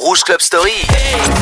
[0.00, 0.72] Rouge Club Story.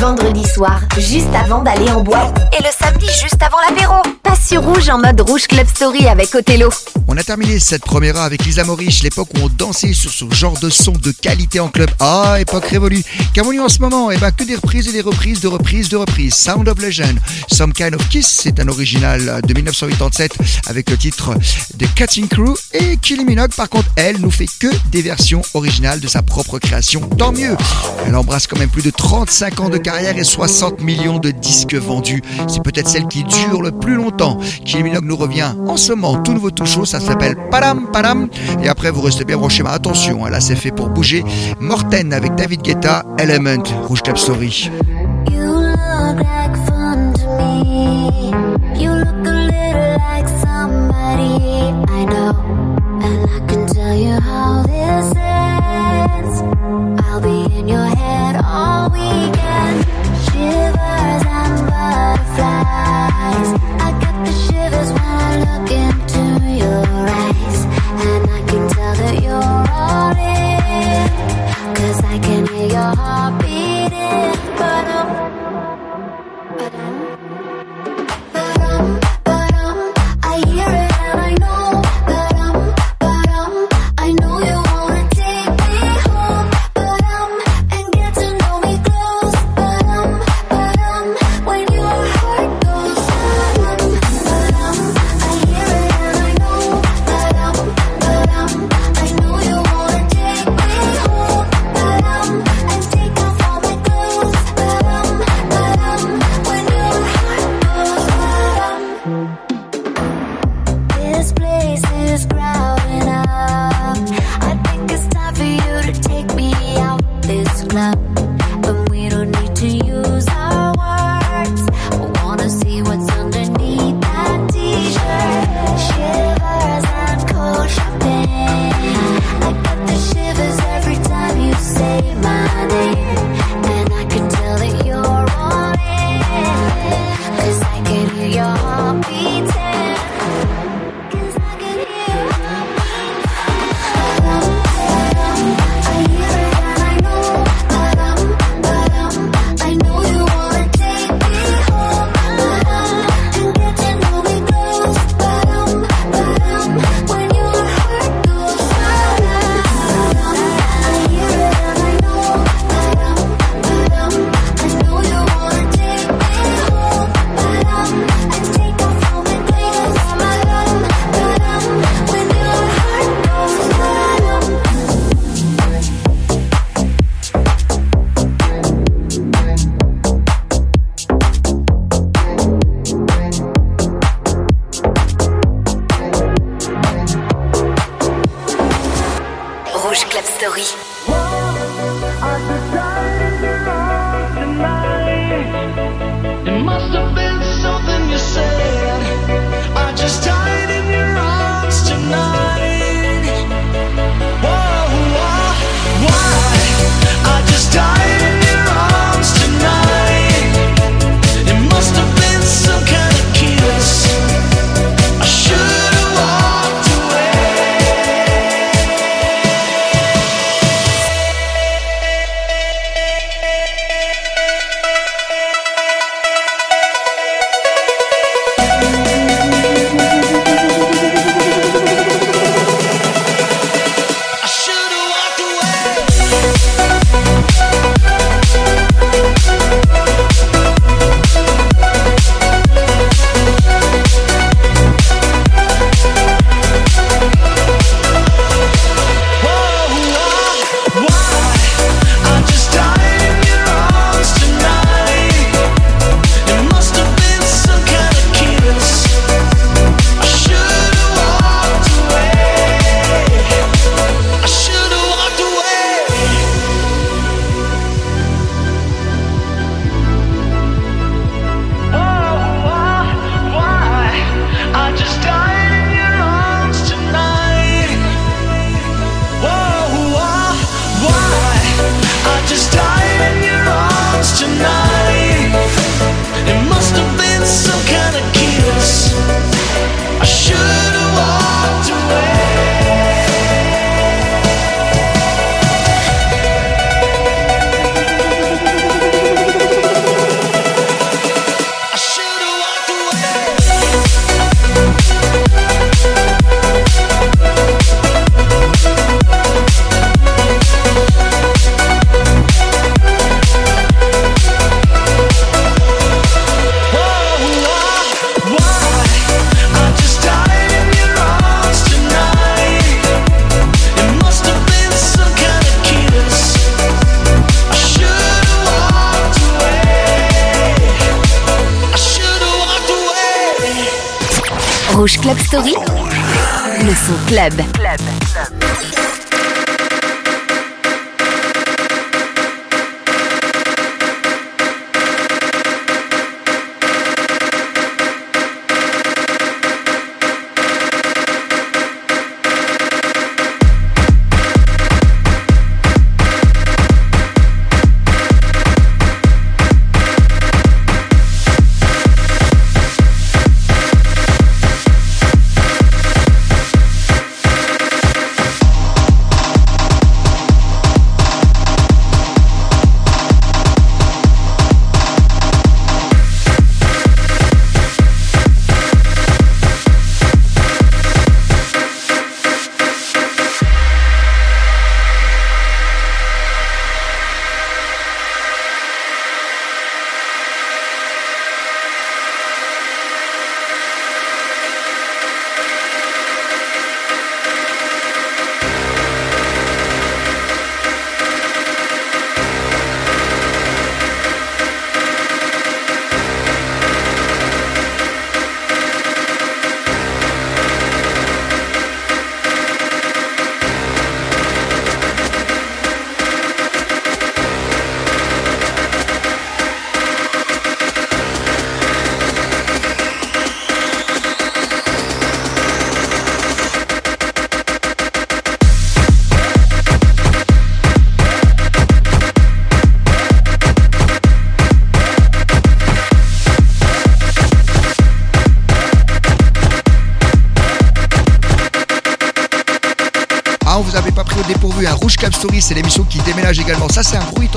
[0.01, 2.37] Vendredi soir, juste avant d'aller en boîte.
[2.59, 3.95] Et le samedi, juste avant l'apéro.
[4.21, 6.69] Passe sur Rouge en mode Rouge Club Story avec Othello.
[7.07, 10.25] On a terminé cette première heure avec Lisa Maurice, l'époque où on dansait sur ce
[10.31, 11.89] genre de son de qualité en club.
[11.99, 13.01] Ah, époque révolue.
[13.33, 14.11] Qu'avons-nous en ce moment?
[14.11, 16.35] Eh ben, que des reprises et des reprises de reprises de reprises.
[16.35, 17.17] Sound of Legend,
[17.47, 20.33] Some Kind of Kiss, c'est un original de 1987
[20.67, 21.33] avec le titre
[21.75, 22.55] de Cutting Crew.
[22.73, 26.59] Et Kylie Minogue, par contre, elle nous fait que des versions originales de sa propre
[26.59, 26.99] création.
[27.17, 27.55] Tant mieux.
[28.05, 31.75] Elle embrasse quand même plus de 35 ans de carrière et 60 millions de disques
[31.75, 32.21] vendus.
[32.47, 34.39] C'est peut-être celle qui dure le plus longtemps.
[34.65, 36.85] Kylie Minogue nous revient en ce moment, tout nouveau, tout chaud.
[36.85, 38.27] Ça s'appelle Padam Padam.
[38.63, 39.63] Et après, vous restez bien branchés.
[39.63, 41.23] Mais attention, hein, là, c'est fait pour bouger.
[41.59, 44.69] Morten avec David Guetta, Element, Rouge Club Story.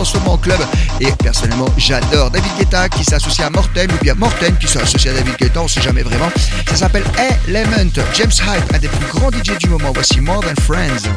[0.02, 0.58] transforment en club.
[1.00, 5.18] Et personnellement, j'adore David Guetta qui s'associe à Morten ou bien Morten qui s'associe à
[5.18, 6.30] David Guetta, on sait jamais vraiment.
[6.66, 7.04] Ça s'appelle
[7.46, 7.92] Element.
[8.14, 9.92] James Hype, un des plus grands DJ du moment.
[9.94, 11.08] Voici More Than friends.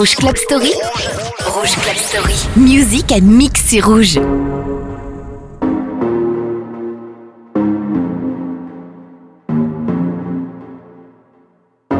[0.00, 0.72] Rouge Club Story.
[1.54, 2.34] Rouge Club Story.
[2.56, 4.14] Musique à mixer rouge.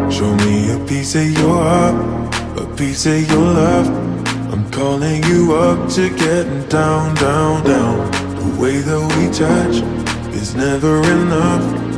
[0.09, 1.95] Show me a piece of your heart,
[2.57, 3.91] a piece of your love.
[4.51, 8.11] I'm calling you up to get down, down, down.
[8.11, 9.85] The way that we touch
[10.35, 11.91] is never enough.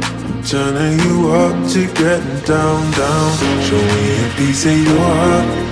[0.45, 3.31] turning you up to getting down, down.
[3.63, 5.72] Show me a piece of your heart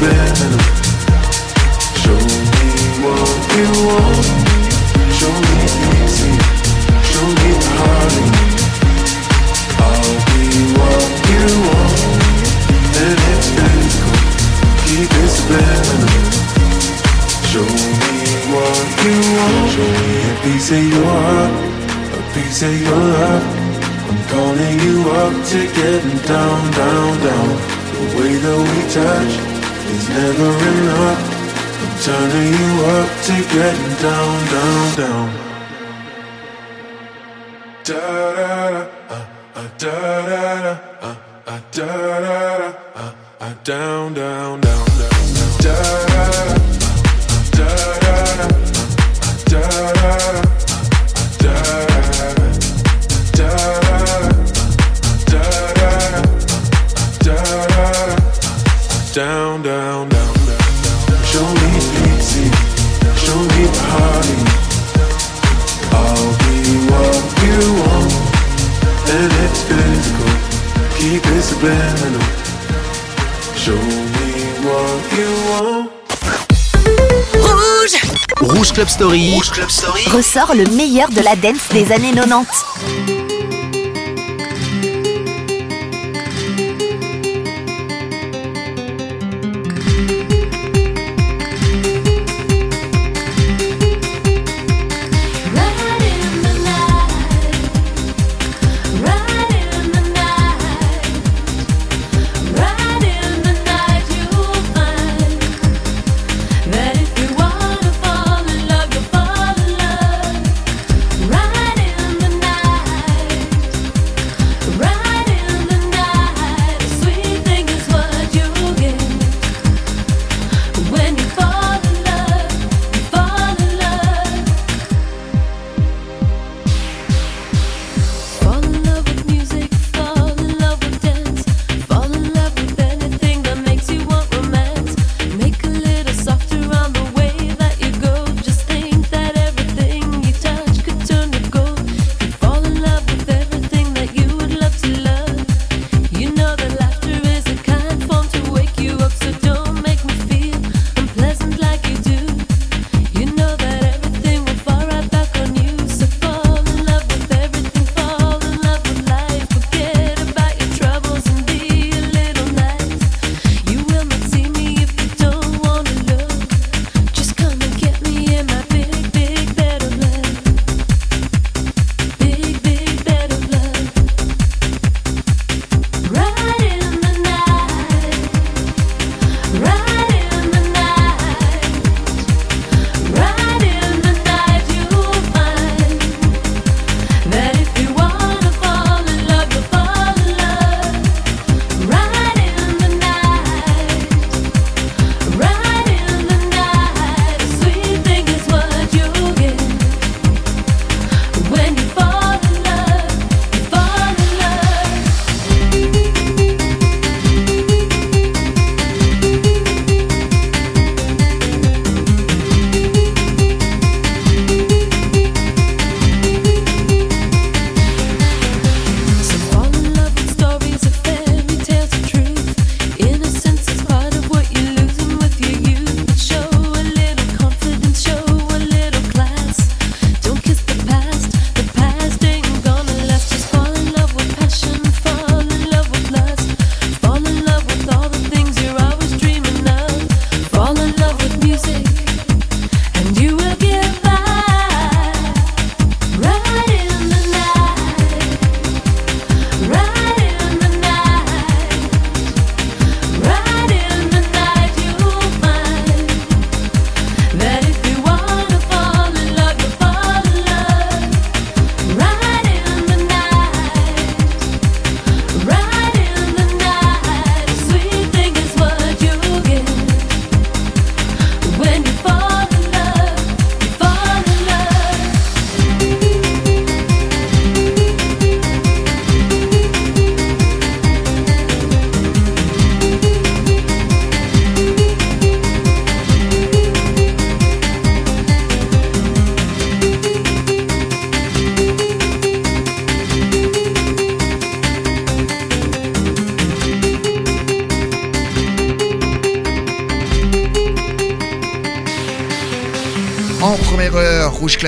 [0.00, 0.64] Subliminal.
[2.00, 2.68] Show me
[3.04, 4.24] what you want.
[5.12, 6.32] Show me pity,
[7.04, 8.24] show me party.
[9.76, 10.40] I'll be
[10.72, 12.00] what you want,
[12.96, 14.16] and it's physical.
[14.88, 16.16] Keep it subliminal.
[17.52, 18.16] Show me
[18.56, 19.68] what you want.
[19.68, 21.52] Show me a piece of your heart,
[22.16, 23.44] a piece of your love.
[24.08, 27.48] I'm calling you up to getting down, down, down.
[27.92, 29.49] The way that we touch
[29.92, 31.20] is never enough.
[31.82, 35.28] I'm turning you up to getting down, down, down.
[37.84, 38.02] Da
[38.36, 39.94] da da, uh, uh, da
[40.28, 41.16] da da, uh,
[41.46, 45.18] uh, da da da, uh, uh, down, down, down, down,
[45.64, 46.48] down.
[47.56, 47.66] Da
[47.96, 48.50] da da.
[59.12, 61.24] Down, down, down, down.
[61.24, 62.46] Show me pity,
[63.18, 64.38] show me party.
[65.90, 68.12] I'll be what you want,
[69.10, 70.30] and it's physical.
[70.96, 72.22] Keep it subliminal.
[73.56, 74.30] Show me
[74.62, 75.90] what you want.
[77.34, 77.96] Rouge
[78.40, 79.34] Rouge Club Story.
[79.34, 80.04] Rouge Club Story.
[80.12, 83.29] ressort le meilleur de la dance des années 90.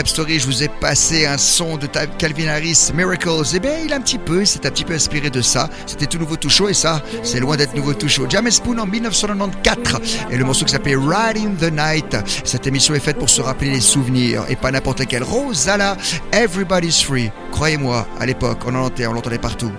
[0.06, 3.44] Story, je vous ai passé un son de Calvin Harris, Miracles.
[3.54, 5.68] Eh bien, il a un petit peu, c'est un petit peu inspiré de ça.
[5.86, 8.26] C'était tout nouveau tout chaud et ça, c'est loin d'être nouveau tout chaud.
[8.28, 12.16] James Spoon en 1994 et le morceau qui s'appelait Ride in the Night.
[12.44, 15.22] Cette émission est faite pour se rappeler les souvenirs et pas n'importe laquelle.
[15.22, 15.96] Rosala,
[16.32, 17.30] Everybody's Free.
[17.50, 19.72] Croyez-moi, à l'époque, on en entendait, on l'entendait partout.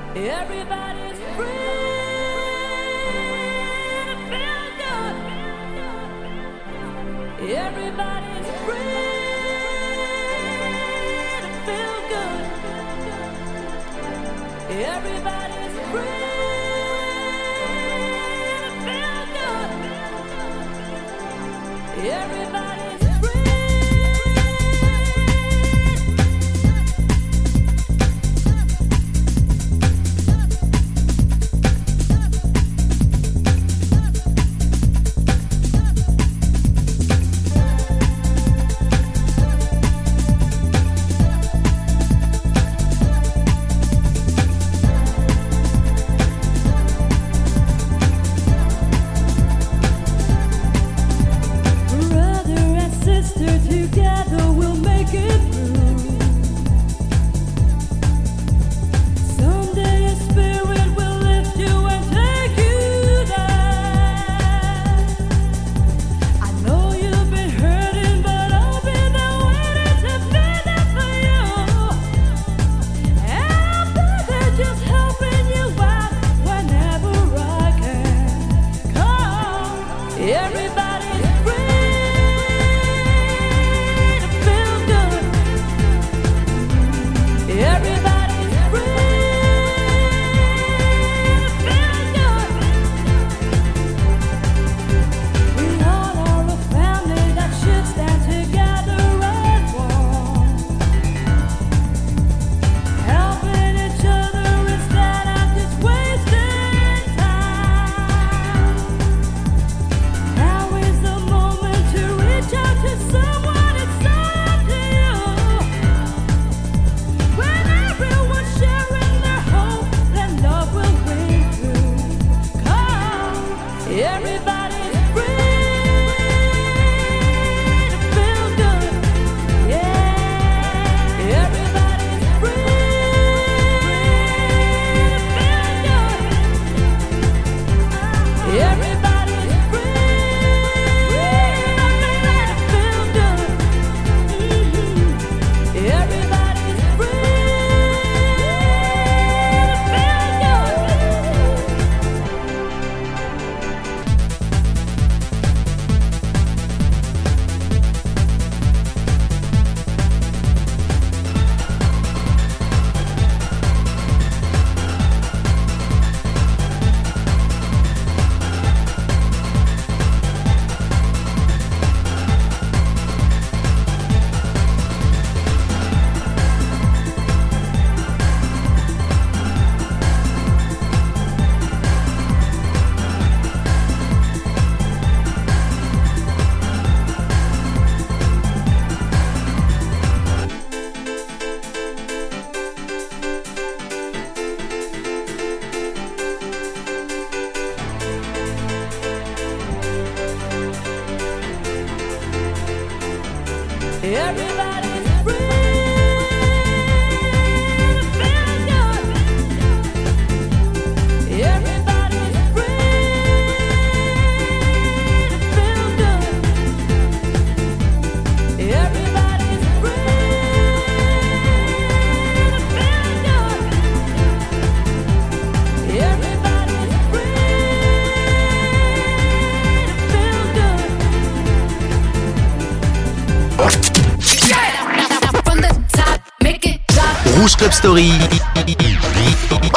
[237.83, 238.13] Story.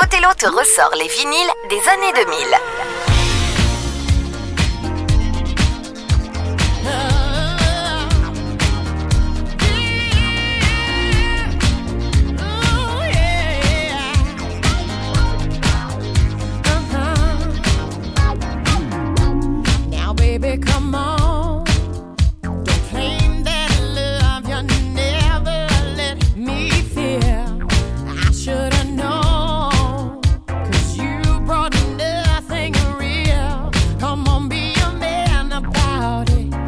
[0.01, 2.86] Othello te ressort les vinyles des années 2000.
[36.27, 36.66] party.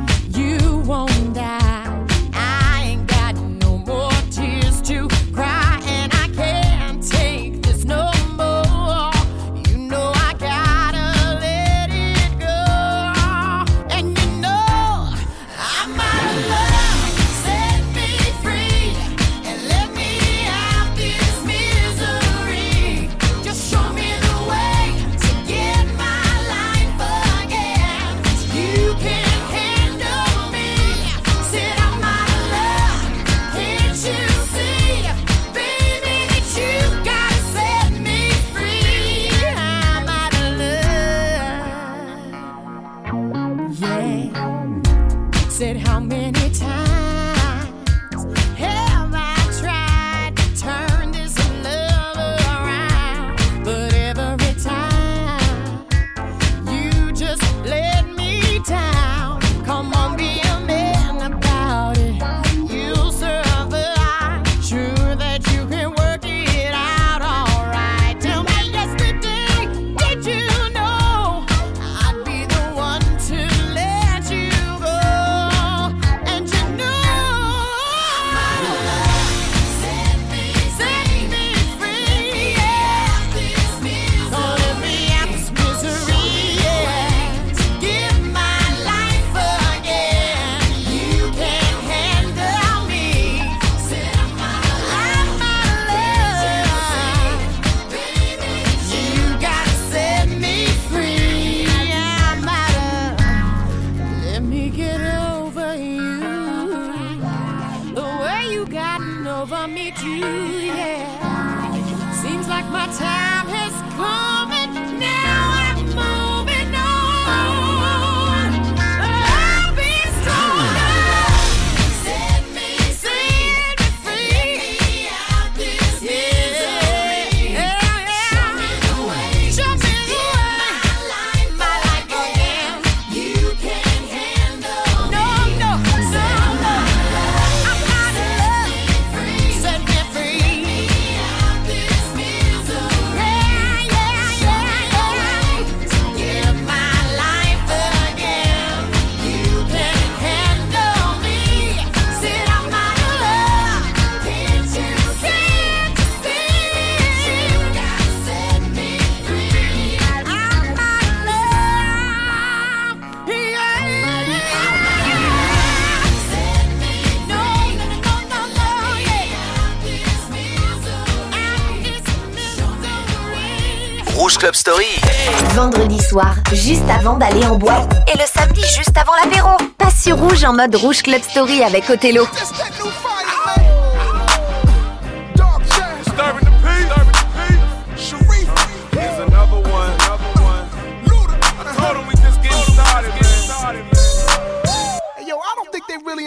[177.08, 179.56] avant d'aller en boîte et le samedi juste avant l'apéro.
[179.78, 182.26] Passe sur Rouge en mode Rouge Club Story avec Othello.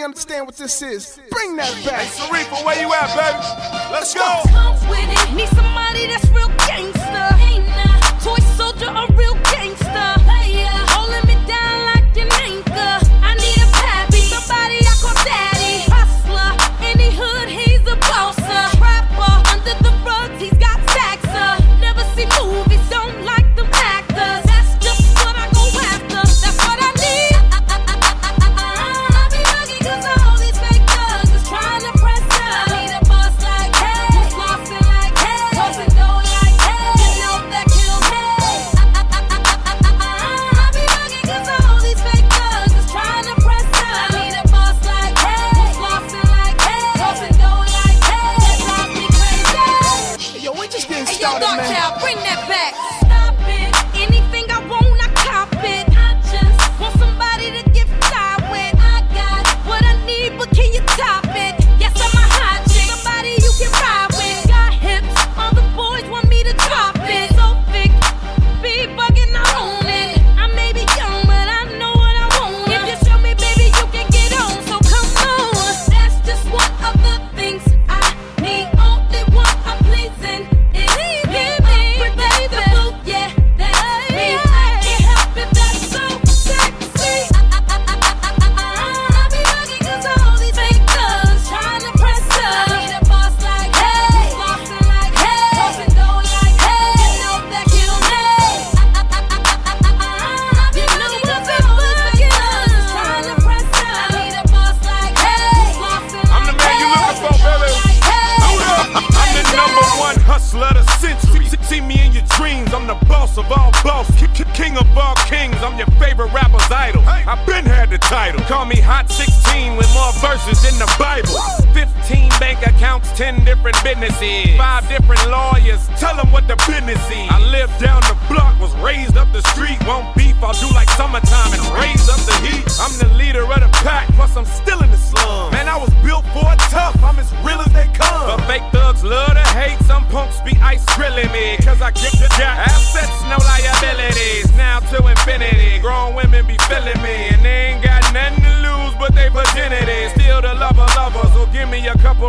[0.04, 1.20] understand what this is.
[1.30, 2.02] Bring that back.
[2.02, 3.38] Hey, Sarifa, where you at, baby?
[3.92, 4.91] Let's go.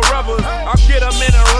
[0.00, 0.44] Rubbers.
[0.44, 1.53] I'll get them in a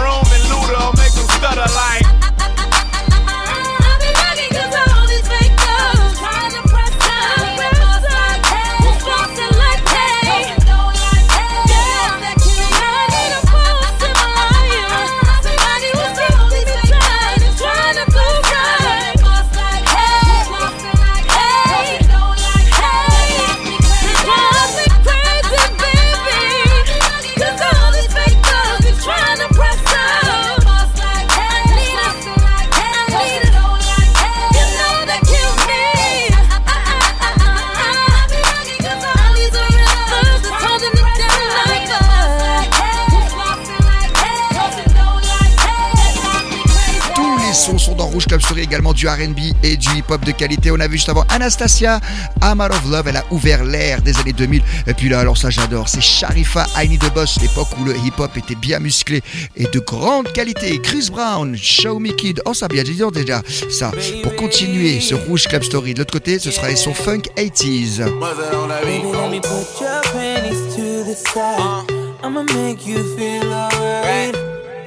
[49.05, 50.71] du RB et du hip-hop de qualité.
[50.71, 51.99] On a vu juste avant Anastasia,
[52.41, 54.63] I'm Out of Love, elle a ouvert l'ère des années 2000.
[54.87, 57.95] Et puis là, alors ça j'adore, c'est Sharifa, I Need a Boss, l'époque où le
[57.97, 59.21] hip-hop était bien musclé
[59.55, 60.79] et de grande qualité.
[60.79, 63.91] Chris Brown, Show Me Kid, oh ça bien déjà ça.
[64.23, 67.99] Pour continuer ce Rouge Club Story, de l'autre côté, ce sera les sons funk 80s.
[67.99, 71.91] Baby, let me put your panties to the side.
[72.23, 74.35] I'ma make you feel alright.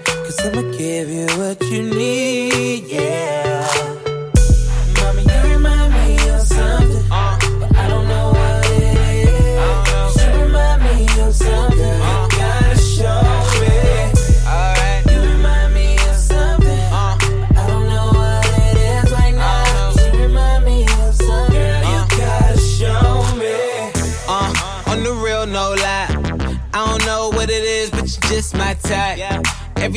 [0.06, 3.47] Cause I'ma give you what you need, yeah.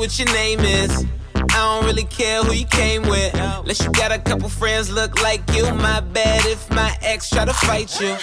[0.00, 1.04] what your name is.
[1.34, 3.34] I don't really care who you came with.
[3.34, 5.62] Unless you got a couple friends look like you.
[5.74, 8.16] My bad if my ex try to fight you.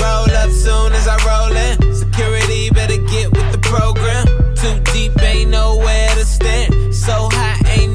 [0.00, 1.94] Roll up soon as I roll in.
[1.94, 4.24] Security better get with the program.
[4.56, 6.94] Too deep, ain't nowhere to stand.
[6.94, 7.91] So high, ain't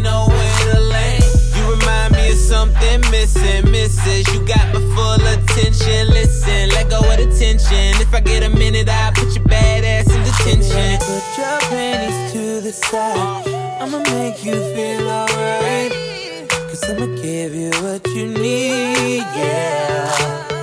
[2.29, 4.27] of something missing, misses.
[4.33, 6.09] You got my full attention.
[6.09, 8.01] Listen, let go of the tension.
[8.01, 10.99] If I get a minute, I'll put your bad ass in detention.
[10.99, 13.47] Put your panties to the side.
[13.81, 15.91] I'ma make you feel alright.
[16.49, 20.56] Cause I'ma give you what you need, yeah.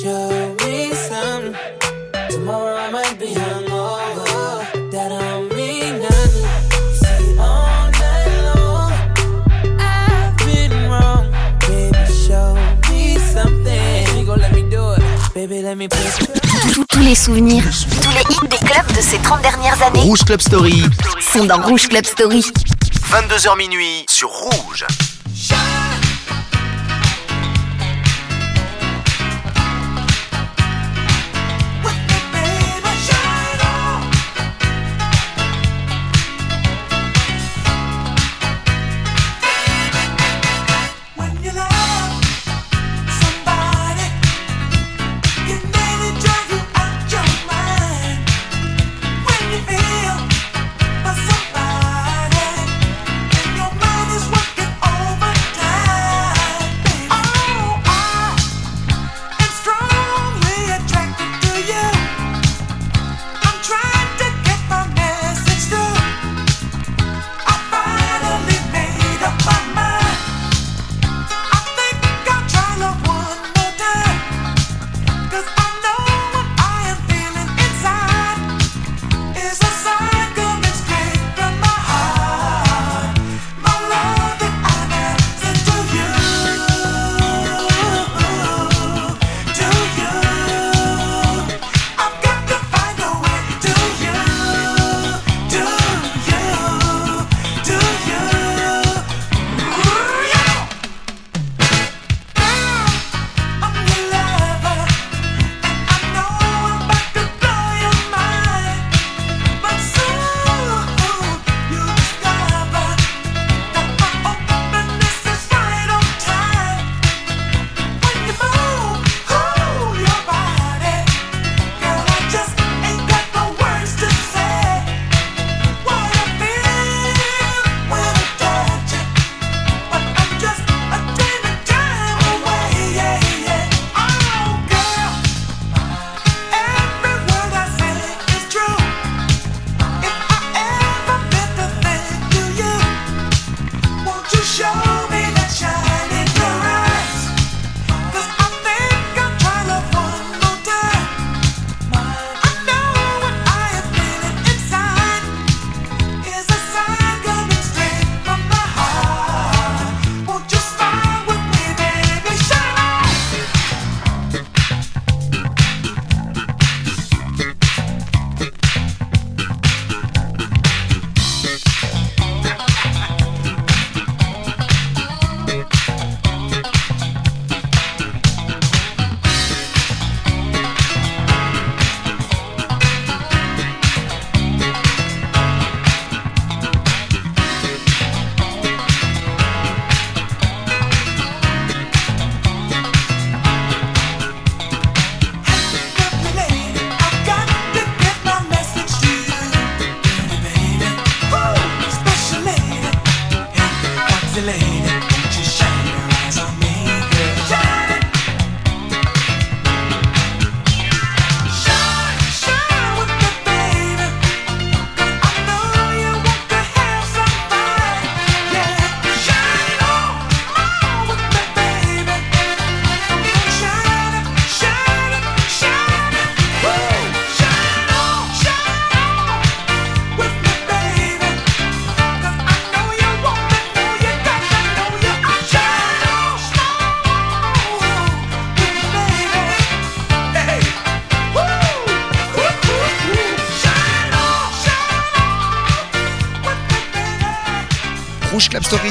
[0.00, 1.54] Show me something.
[2.30, 4.90] Tomorrow I might be hungover.
[4.92, 6.48] That don't mean nothing.
[7.00, 8.92] See, all night long,
[9.78, 11.26] I've been wrong.
[11.68, 12.54] Baby, show
[12.90, 14.18] me something.
[14.18, 15.02] You gon' let me do it.
[15.34, 15.98] Baby, let me put
[16.72, 17.64] Tous- Tous les souvenirs,
[18.02, 20.82] tous les hits des clubs de ces 30 dernières années Rouge Club Story,
[21.20, 22.42] sont dans Rouge Club Story.
[23.10, 24.86] 22h minuit sur Rouge.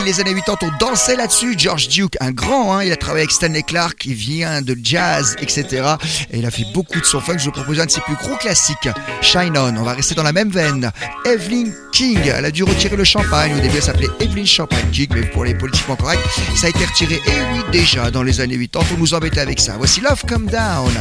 [0.05, 1.55] Les années 80, on dansait là-dessus.
[1.57, 2.83] George Duke, un grand, hein.
[2.83, 5.95] il a travaillé avec Stanley Clark, il vient de jazz, etc.
[6.31, 7.37] Et il a fait beaucoup de son funk.
[7.37, 8.89] Je vous propose un de ses plus gros classiques,
[9.21, 9.77] Shine On.
[9.77, 10.91] On va rester dans la même veine.
[11.25, 13.53] Evelyn King, elle a dû retirer le champagne.
[13.55, 16.19] Au début, elle s'appelait Evelyn Champagne King, mais pour les politiquement corrects,
[16.55, 17.15] ça a été retiré.
[17.15, 19.75] Et oui, déjà dans les années 80, on nous embêtait avec ça.
[19.77, 20.91] Voici Love Come Down.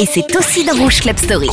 [0.00, 1.48] Et c'est aussi dans Rouge Club Story.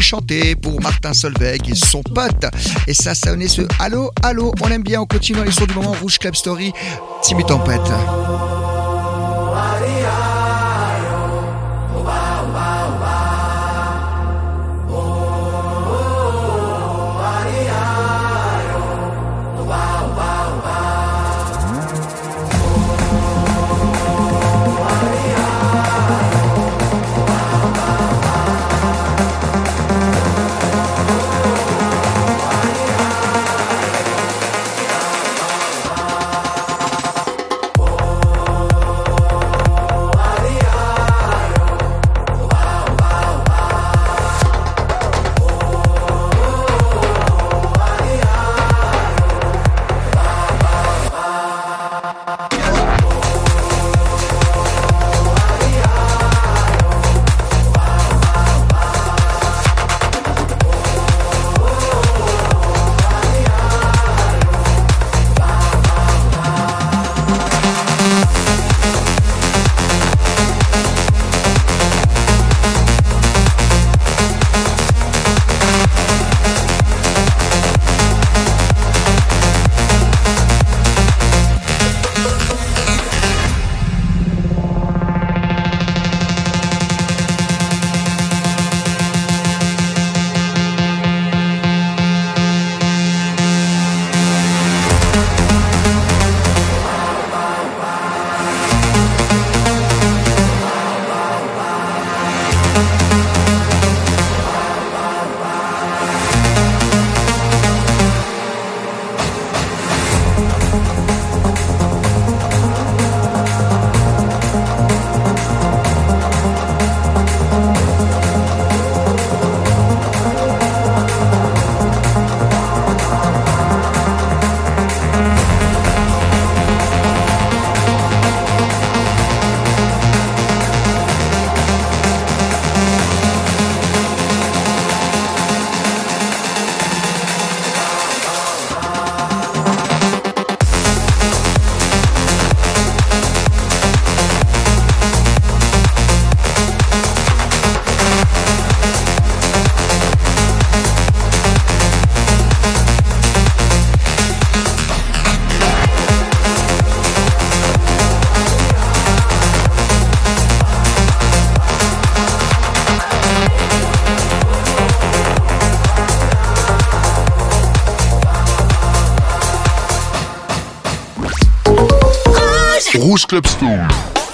[0.00, 2.46] chanter pour Martin Solveig et son pote.
[2.86, 5.94] Et ça sonnait ce Allô, Allô, on aime bien, on continue les sons du moment
[6.00, 6.72] Rouge Club Story,
[7.22, 7.80] Timmy Tempête.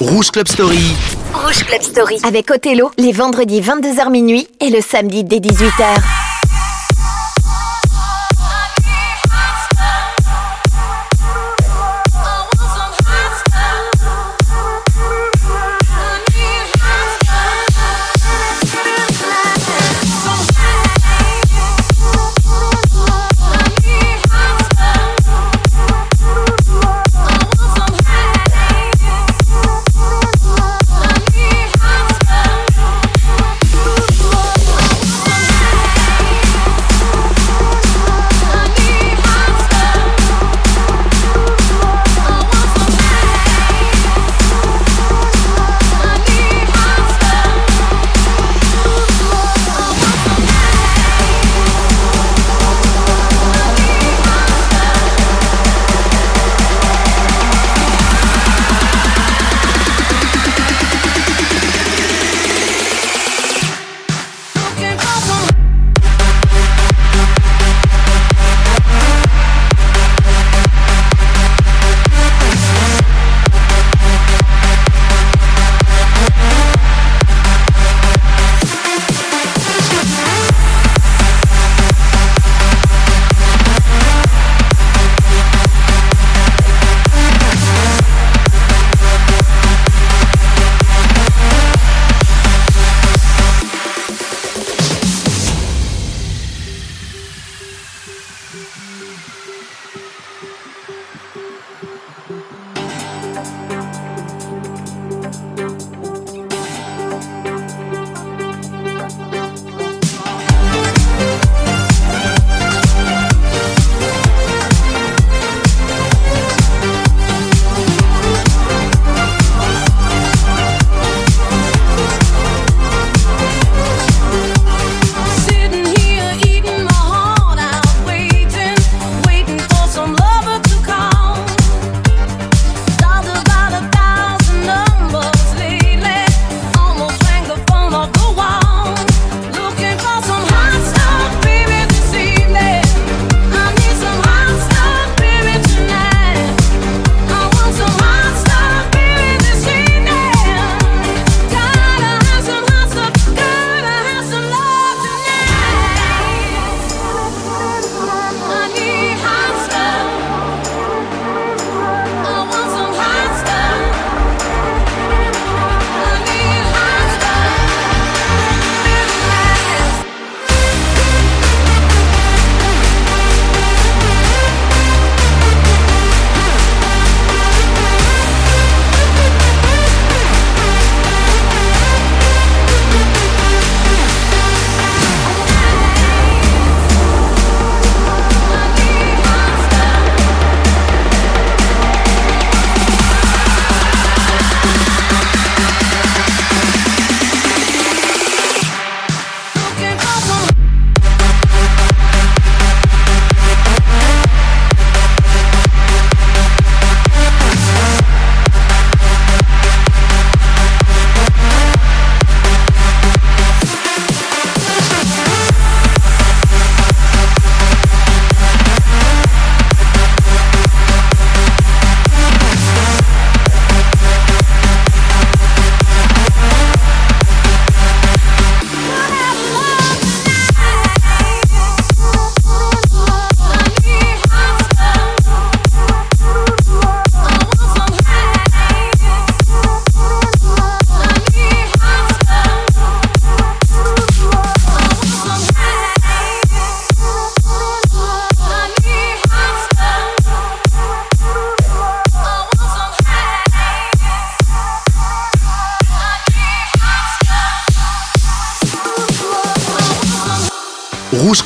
[0.01, 0.77] Rouge Club Story.
[1.33, 2.19] Rouge Club Story.
[2.25, 6.18] Avec Othello, les vendredis 22h minuit et le samedi dès 18h.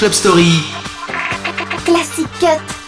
[0.03, 0.53] Club Story.
[1.85, 2.82] Classic Cut.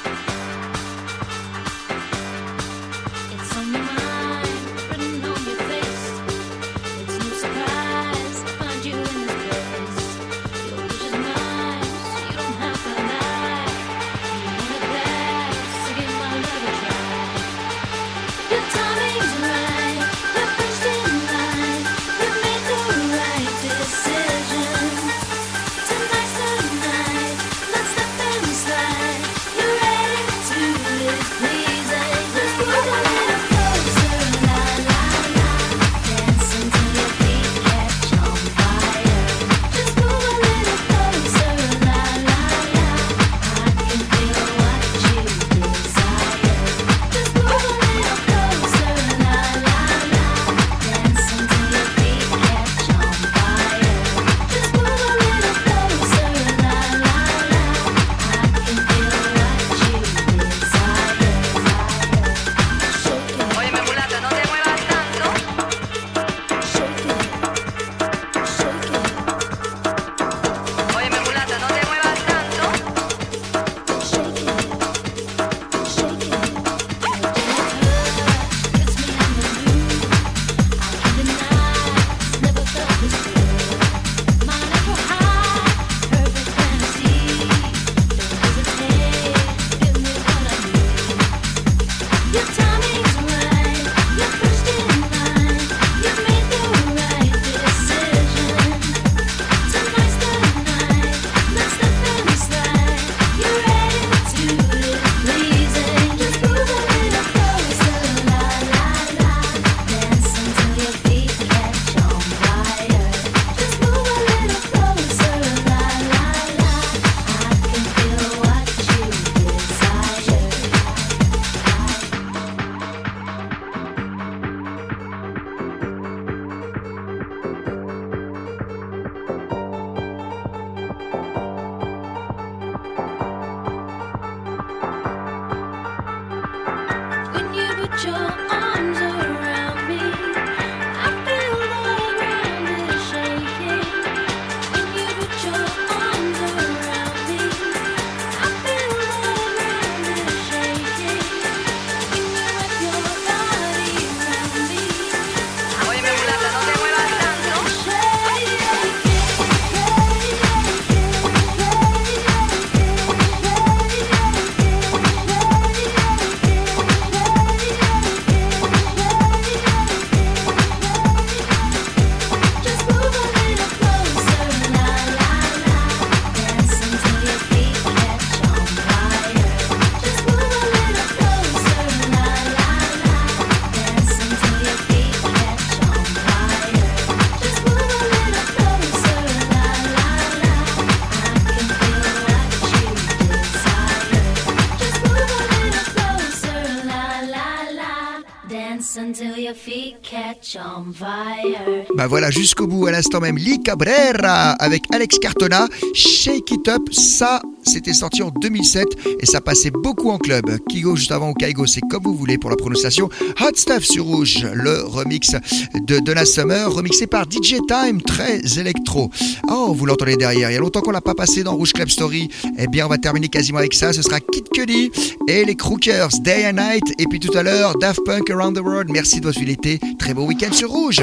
[202.14, 207.42] Voilà, jusqu'au bout, à l'instant même, Lee Cabrera avec Alex Cartona, Shake It Up, ça,
[207.64, 208.86] c'était sorti en 2007
[209.18, 210.44] et ça passait beaucoup en club.
[210.68, 213.08] Kigo juste avant ou Kaigo, c'est comme vous voulez pour la prononciation.
[213.40, 215.32] Hot Stuff sur Rouge, le remix
[215.74, 219.10] de Donna Summer, remixé par DJ Time, très électro.
[219.50, 221.88] Oh, vous l'entendez derrière, il y a longtemps qu'on l'a pas passé dans Rouge Club
[221.88, 222.28] Story.
[222.58, 224.92] Eh bien, on va terminer quasiment avec ça, ce sera Kid Cudi
[225.26, 228.60] et les Crookers, Day and Night, et puis tout à l'heure, Daft Punk Around the
[228.60, 228.92] World.
[228.92, 231.02] Merci de votre fidélité, très beau week-end sur Rouge.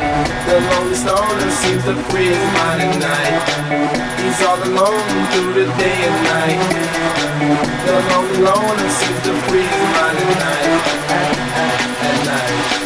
[0.00, 3.42] The lonely stoner seems to free his mind at night.
[4.20, 6.60] He's all alone through the day and night.
[7.84, 10.82] The lonely loner seems to free his mind at night.
[12.08, 12.79] At night.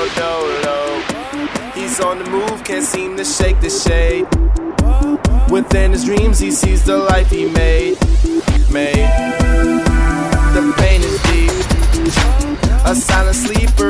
[0.00, 0.16] Mr.
[0.16, 1.72] Solo Dolo.
[1.74, 4.26] He's on the move, can't seem to shake the shade.
[5.50, 7.98] Within his dreams, he sees the life he made.
[8.70, 9.10] Made.
[10.54, 11.50] The pain is deep.
[12.86, 13.89] A silent sleeper,